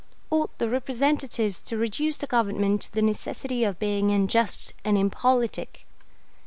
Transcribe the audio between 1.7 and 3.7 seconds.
reduce the Government to the necessity